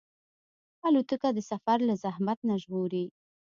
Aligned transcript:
الوتکه 0.87 1.29
د 1.33 1.39
سفر 1.51 1.77
له 1.87 1.93
زحمت 2.03 2.39
نه 2.47 2.55
ژغوري. 2.63 3.05